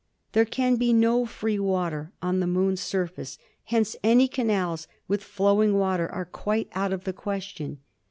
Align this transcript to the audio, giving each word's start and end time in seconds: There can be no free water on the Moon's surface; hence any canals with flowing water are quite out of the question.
There 0.31 0.45
can 0.45 0.77
be 0.77 0.93
no 0.93 1.27
free 1.27 1.59
water 1.59 2.11
on 2.23 2.39
the 2.39 2.47
Moon's 2.47 2.81
surface; 2.81 3.37
hence 3.65 3.95
any 4.03 4.27
canals 4.27 4.87
with 5.07 5.23
flowing 5.23 5.77
water 5.77 6.09
are 6.11 6.25
quite 6.25 6.69
out 6.73 6.91
of 6.91 7.03
the 7.03 7.13
question. 7.13 7.77